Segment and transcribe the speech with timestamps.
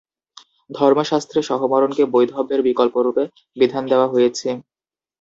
[0.69, 3.23] ধর্মশাস্ত্রে সহমরণকে বৈধব্যের বিকল্পরূপে
[3.57, 4.47] বিধান দেওয়া হয়েছে।